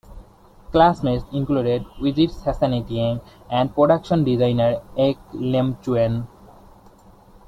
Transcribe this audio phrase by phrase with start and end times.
[0.71, 6.25] Classmates included Wisit Sasanatieng and production designer Ek Iemchuen.